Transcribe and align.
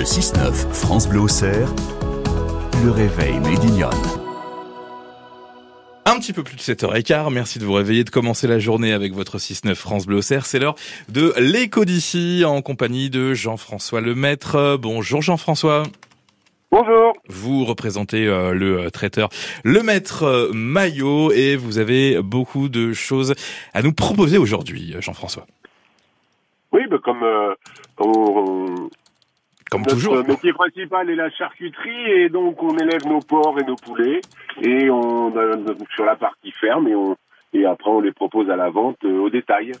Le 0.00 0.06
6-9, 0.06 0.72
France 0.72 1.06
Bleu 1.06 1.20
Auxerre, 1.20 1.68
le 2.82 2.90
réveil 2.90 3.38
Médignonne. 3.40 3.90
Un 6.06 6.18
petit 6.18 6.32
peu 6.32 6.42
plus 6.42 6.56
de 6.56 6.60
7h15, 6.62 7.30
merci 7.30 7.58
de 7.58 7.66
vous 7.66 7.74
réveiller, 7.74 8.02
de 8.02 8.08
commencer 8.08 8.46
la 8.46 8.58
journée 8.58 8.94
avec 8.94 9.12
votre 9.12 9.36
6-9 9.36 9.74
France 9.74 10.06
Bleu 10.06 10.16
Auxerre. 10.16 10.46
C'est 10.46 10.58
l'heure 10.58 10.76
de 11.10 11.34
l'écho 11.38 11.84
d'ici 11.84 12.44
en 12.46 12.62
compagnie 12.62 13.10
de 13.10 13.34
Jean-François 13.34 14.00
Lemaître. 14.00 14.78
Bonjour 14.80 15.20
Jean-François. 15.20 15.82
Bonjour. 16.70 17.12
Vous 17.28 17.66
représentez 17.66 18.26
euh, 18.26 18.54
le 18.54 18.86
euh, 18.86 18.88
traiteur 18.88 19.28
Le 19.64 19.82
Maître 19.82 20.22
euh, 20.22 20.50
Maillot 20.54 21.30
et 21.30 21.56
vous 21.56 21.76
avez 21.76 22.22
beaucoup 22.22 22.70
de 22.70 22.94
choses 22.94 23.34
à 23.74 23.82
nous 23.82 23.92
proposer 23.92 24.38
aujourd'hui, 24.38 24.94
Jean-François. 25.00 25.44
Oui, 26.72 26.80
bah, 26.90 26.96
comme, 27.04 27.22
euh, 27.22 27.54
comme 27.96 28.12
on- 28.16 28.90
Comme 29.70 29.82
notre 29.82 29.94
toujours. 29.94 30.26
métier 30.26 30.52
principal 30.52 31.08
est 31.08 31.14
la 31.14 31.30
charcuterie 31.30 32.10
et 32.10 32.28
donc 32.28 32.62
on 32.62 32.76
élève 32.76 33.06
nos 33.06 33.20
porcs 33.20 33.58
et 33.60 33.64
nos 33.64 33.76
poulets 33.76 34.20
et 34.62 34.90
on 34.90 35.28
a- 35.28 35.56
sur 35.94 36.04
la 36.04 36.16
partie 36.16 36.52
ferme 36.60 36.88
et 36.88 36.94
on 36.94 37.16
et 37.52 37.64
après 37.64 37.90
on 37.90 38.00
les 38.00 38.12
propose 38.12 38.50
à 38.50 38.56
la 38.56 38.70
vente 38.70 38.98
euh, 39.04 39.18
au 39.20 39.30
détail. 39.30 39.72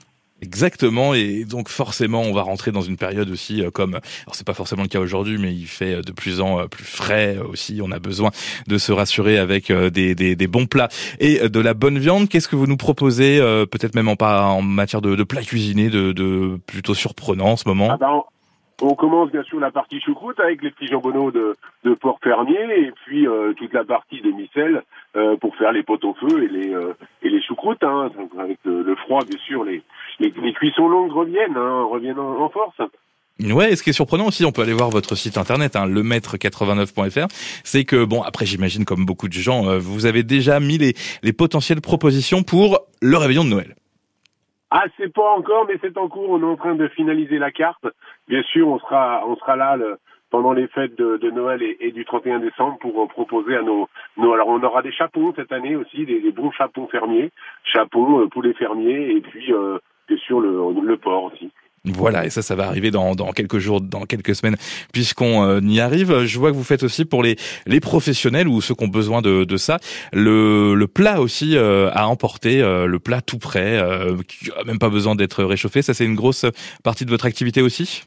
Exactement, 0.42 1.12
et 1.12 1.44
donc 1.44 1.68
forcément, 1.68 2.22
on 2.22 2.32
va 2.32 2.40
rentrer 2.40 2.72
dans 2.72 2.80
une 2.80 2.96
période 2.96 3.28
aussi 3.28 3.62
euh, 3.62 3.70
comme, 3.70 3.94
alors 3.94 4.34
c'est 4.34 4.46
pas 4.46 4.54
forcément 4.54 4.82
le 4.82 4.88
cas 4.88 4.98
aujourd'hui, 4.98 5.36
mais 5.38 5.52
il 5.52 5.66
fait 5.66 5.96
euh, 5.96 6.02
de 6.02 6.12
plus 6.12 6.40
en 6.40 6.66
plus 6.66 6.84
frais 6.84 7.36
aussi. 7.38 7.80
On 7.84 7.92
a 7.92 7.98
besoin 7.98 8.30
de 8.66 8.78
se 8.78 8.90
rassurer 8.90 9.36
avec 9.38 9.70
des, 9.70 10.14
des, 10.14 10.36
des 10.36 10.46
bons 10.46 10.64
plats 10.64 10.88
et 11.18 11.48
de 11.48 11.60
la 11.60 11.74
bonne 11.74 11.98
viande. 11.98 12.28
Qu'est-ce 12.28 12.48
que 12.48 12.56
vous 12.56 12.66
nous 12.66 12.78
proposez, 12.78 13.38
peut-être 13.70 13.94
même 13.94 14.08
en 14.08 14.16
pas 14.16 14.46
en 14.46 14.62
matière 14.62 15.02
de, 15.02 15.14
de 15.14 15.24
plats 15.24 15.42
cuisinés, 15.42 15.90
de, 15.90 16.12
de 16.12 16.58
plutôt 16.66 16.94
surprenant 16.94 17.50
en 17.50 17.56
ce 17.56 17.68
moment? 17.68 17.90
Ah 17.90 17.98
ben, 18.00 18.22
on, 18.80 18.94
commence 18.94 19.30
bien 19.30 19.42
sûr 19.42 19.60
la 19.60 19.70
partie 19.70 20.00
choucroute 20.00 20.38
avec 20.40 20.62
les 20.62 20.70
petits 20.70 20.88
jambonneaux 20.88 21.30
de, 21.30 21.56
de 21.84 21.94
porc 21.94 22.18
fermier 22.22 22.86
et 22.86 22.92
puis 23.04 23.26
euh, 23.26 23.52
toute 23.54 23.72
la 23.72 23.84
partie 23.84 24.20
de 24.20 24.30
micelle 24.30 24.82
euh, 25.16 25.36
pour 25.36 25.56
faire 25.56 25.72
les 25.72 25.82
pots 25.82 25.98
au 26.02 26.14
feu 26.14 26.42
et 26.42 26.48
les 26.48 26.74
euh, 26.74 26.94
et 27.22 27.28
les 27.28 27.42
choucroutes 27.42 27.82
hein, 27.82 28.10
donc 28.16 28.30
avec 28.38 28.58
le, 28.64 28.82
le 28.82 28.96
froid 28.96 29.20
bien 29.24 29.38
sûr 29.46 29.64
les, 29.64 29.82
les 30.18 30.52
cuissons 30.52 30.88
longues 30.88 31.12
reviennent 31.12 31.56
hein, 31.56 31.84
reviennent 31.84 32.18
en, 32.18 32.40
en 32.40 32.48
force. 32.48 32.80
Ouais, 33.48 33.72
et 33.72 33.76
ce 33.76 33.82
qui 33.82 33.90
est 33.90 33.94
surprenant 33.94 34.26
aussi, 34.26 34.44
on 34.44 34.52
peut 34.52 34.62
aller 34.62 34.74
voir 34.74 34.90
votre 34.90 35.14
site 35.14 35.38
internet, 35.38 35.74
hein, 35.74 35.86
lemaître89.fr, 35.86 37.26
c'est 37.64 37.84
que, 37.84 38.04
bon, 38.04 38.22
après 38.22 38.44
j'imagine 38.44 38.84
comme 38.84 39.06
beaucoup 39.06 39.28
de 39.28 39.32
gens, 39.32 39.66
euh, 39.66 39.78
vous 39.78 40.06
avez 40.06 40.22
déjà 40.22 40.60
mis 40.60 40.76
les, 40.76 40.94
les 41.22 41.32
potentielles 41.32 41.80
propositions 41.80 42.42
pour 42.42 42.80
le 43.00 43.16
réveillon 43.16 43.44
de 43.44 43.48
Noël. 43.48 43.74
Ah, 44.70 44.84
c'est 44.96 45.12
pas 45.12 45.30
encore, 45.32 45.66
mais 45.66 45.78
c'est 45.80 45.98
en 45.98 46.08
cours. 46.08 46.30
On 46.30 46.40
est 46.40 46.44
en 46.44 46.56
train 46.56 46.74
de 46.74 46.88
finaliser 46.88 47.38
la 47.38 47.50
carte. 47.50 47.86
Bien 48.28 48.42
sûr, 48.44 48.68
on 48.68 48.78
sera, 48.78 49.24
on 49.26 49.36
sera 49.36 49.56
là 49.56 49.76
pendant 50.30 50.52
les 50.52 50.68
fêtes 50.68 50.96
de, 50.96 51.30
Noël 51.30 51.60
et, 51.62 51.90
du 51.90 52.04
31 52.04 52.38
décembre 52.38 52.78
pour 52.78 53.08
proposer 53.08 53.56
à 53.56 53.62
nos, 53.62 53.88
nos. 54.16 54.32
Alors, 54.32 54.48
on 54.48 54.62
aura 54.62 54.82
des 54.82 54.92
chapons 54.92 55.32
cette 55.34 55.52
année 55.52 55.74
aussi, 55.74 56.06
des, 56.06 56.20
des 56.20 56.30
bons 56.30 56.52
chapons 56.52 56.86
fermiers, 56.86 57.30
chapons, 57.64 58.20
euh, 58.20 58.28
poulets 58.28 58.54
fermiers, 58.54 59.10
et 59.16 59.20
puis 59.20 59.52
euh, 59.52 59.78
bien 60.08 60.16
sûr 60.18 60.40
le, 60.40 60.72
le 60.80 60.96
porc 60.96 61.32
aussi. 61.32 61.50
Voilà, 61.86 62.26
et 62.26 62.30
ça, 62.30 62.42
ça 62.42 62.54
va 62.54 62.66
arriver 62.66 62.90
dans, 62.90 63.14
dans 63.14 63.32
quelques 63.32 63.58
jours, 63.58 63.80
dans 63.80 64.04
quelques 64.04 64.34
semaines, 64.34 64.56
puisqu'on 64.92 65.42
euh, 65.44 65.60
y 65.62 65.80
arrive. 65.80 66.24
Je 66.24 66.38
vois 66.38 66.50
que 66.50 66.56
vous 66.56 66.62
faites 66.62 66.82
aussi 66.82 67.06
pour 67.06 67.22
les, 67.22 67.36
les 67.64 67.80
professionnels 67.80 68.48
ou 68.48 68.60
ceux 68.60 68.74
qui 68.74 68.84
ont 68.84 68.88
besoin 68.88 69.22
de, 69.22 69.44
de 69.44 69.56
ça, 69.56 69.78
le, 70.12 70.74
le 70.74 70.86
plat 70.88 71.22
aussi 71.22 71.56
euh, 71.56 71.88
à 71.94 72.06
emporter, 72.06 72.60
euh, 72.60 72.84
le 72.84 72.98
plat 72.98 73.22
tout 73.22 73.38
prêt, 73.38 73.78
euh, 73.78 74.14
qui 74.28 74.50
a 74.52 74.64
même 74.64 74.78
pas 74.78 74.90
besoin 74.90 75.14
d'être 75.14 75.42
réchauffé. 75.42 75.80
Ça, 75.80 75.94
c'est 75.94 76.04
une 76.04 76.16
grosse 76.16 76.44
partie 76.84 77.06
de 77.06 77.10
votre 77.10 77.24
activité 77.24 77.62
aussi? 77.62 78.04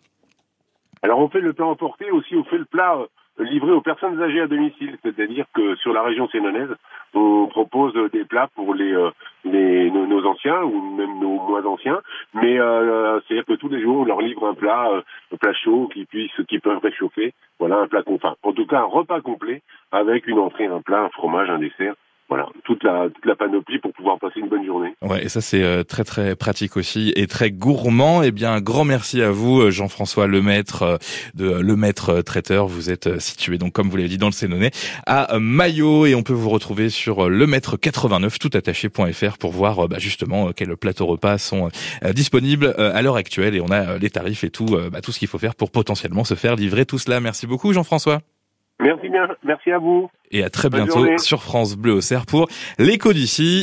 Alors, 1.02 1.18
on 1.18 1.30
fait 1.30 1.42
le 1.42 1.54
plat 1.54 1.66
emporté 1.66 2.12
aussi. 2.12 2.36
On 2.36 2.44
fait 2.44 2.60
le 2.60 2.66
plat 2.66 3.00
euh, 3.40 3.44
livré 3.44 3.72
aux 3.72 3.82
personnes 3.82 4.22
âgées 4.22 4.42
à 4.42 4.48
domicile, 4.48 4.98
c'est-à-dire 5.04 5.46
que 5.54 5.76
sur 5.78 5.94
la 5.94 6.04
région 6.04 6.28
sénonaise, 6.30 6.70
on 7.14 7.48
propose 7.48 7.94
des 8.12 8.26
plats 8.26 8.50
pour 8.56 8.74
les, 8.74 8.92
euh, 8.94 9.12
les 9.46 9.92
nos, 9.92 10.26
anciens 10.26 10.64
ou 10.64 10.96
même 10.96 11.20
nos 11.20 11.40
moins 11.40 11.66
anciens, 11.66 12.02
mais 12.34 12.60
euh, 12.60 13.20
c'est-à-dire 13.22 13.46
que 13.46 13.54
tous 13.54 13.70
les 13.70 13.82
jours 13.82 14.02
on 14.02 14.06
leur 14.06 14.22
livre 14.22 14.48
un 14.48 14.54
plat, 14.54 14.90
euh, 14.92 15.02
un 15.34 15.38
plat 15.38 15.54
chaud 15.54 15.90
qui 15.94 16.06
puisse, 16.06 16.32
peuvent 16.62 16.80
réchauffer. 16.80 17.34
Voilà 17.60 17.78
un 17.78 17.88
plat, 17.88 18.04
enfin 18.08 18.36
en 18.44 18.54
tout 18.54 18.66
cas 18.66 18.80
un 18.80 18.86
repas 18.86 19.22
complet 19.22 19.62
avec 19.92 20.28
une 20.28 20.40
entrée, 20.40 20.66
un 20.66 20.82
plat, 20.82 21.02
un 21.02 21.10
fromage, 21.10 21.50
un 21.50 21.60
dessert. 21.60 21.96
Voilà 22.34 22.50
toute 22.64 22.84
la 22.84 23.10
toute 23.14 23.26
la 23.28 23.36
panoplie 23.36 23.78
pour 23.78 23.94
pouvoir 23.94 24.18
passer 24.18 24.40
une 24.40 24.50
bonne 24.50 24.66
journée. 24.66 24.96
Ouais, 25.04 25.24
et 25.24 25.30
ça 25.30 25.40
c'est 25.40 25.62
euh, 25.62 25.84
très 25.84 26.04
très 26.04 26.36
pratique 26.36 26.78
aussi 26.78 27.14
et 27.16 27.28
très 27.28 27.52
gourmand. 27.52 28.24
Eh 28.24 28.32
bien, 28.32 28.54
un 28.54 28.60
grand 28.60 28.86
merci 28.86 29.22
à 29.22 29.30
vous, 29.30 29.62
euh, 29.62 29.70
Jean-François 29.70 30.26
Lemaître 30.26 30.82
euh, 30.82 30.98
de 31.36 31.52
Lemaître 31.62 32.24
Traiteur. 32.24 32.66
Vous 32.66 32.90
êtes 32.90 33.20
situé 33.20 33.60
donc 33.60 33.74
comme 33.74 33.88
vous 33.88 33.98
l'avez 33.98 34.10
dit 34.10 34.18
dans 34.18 34.26
le 34.26 34.32
Sénonais 34.32 34.72
à 35.06 35.38
Maillot 35.38 36.08
et 36.08 36.16
on 36.16 36.24
peut 36.24 36.34
vous 36.34 36.50
retrouver 36.50 36.90
sur 36.90 37.26
euh, 37.26 37.30
lemaître89 37.30 38.40
toutattaché.fr 38.40 39.38
pour 39.38 39.52
voir 39.52 39.88
bah, 39.88 40.00
justement 40.00 40.54
quels 40.54 40.76
plateaux 40.76 41.06
repas 41.06 41.38
sont 41.38 41.70
disponibles 42.16 42.74
à 42.80 43.00
l'heure 43.04 43.16
actuelle 43.16 43.56
et 43.56 43.62
on 43.62 43.70
a 43.70 44.00
les 44.00 44.10
tarifs 44.10 44.44
et 44.44 44.50
tout 44.50 44.76
bah, 44.92 45.02
tout 45.02 45.12
ce 45.12 45.20
qu'il 45.20 45.28
faut 45.28 45.38
faire 45.38 45.54
pour 45.54 45.70
potentiellement 45.70 46.24
se 46.24 46.34
faire 46.34 46.56
livrer 46.56 46.88
tout 46.88 46.98
cela. 46.98 47.20
Merci 47.20 47.46
beaucoup, 47.46 47.74
Jean-François. 47.74 48.22
Merci 48.80 49.10
bien, 49.10 49.28
merci 49.44 49.72
à 49.72 49.78
vous. 49.78 50.10
Et 50.36 50.44
à 50.44 50.50
très 50.50 50.68
Bonne 50.68 50.86
bientôt 50.86 51.02
journée. 51.02 51.18
sur 51.20 51.44
France 51.44 51.76
Bleu 51.76 51.94
Auxerre 51.94 52.26
pour 52.26 52.50
l'écho 52.80 53.14
d'ici. 53.14 53.62